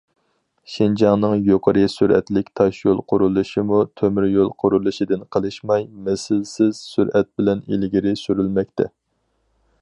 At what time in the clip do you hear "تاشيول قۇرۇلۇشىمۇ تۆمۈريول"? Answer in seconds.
2.59-4.49